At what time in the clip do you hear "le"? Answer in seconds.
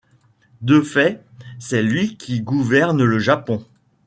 3.03-3.19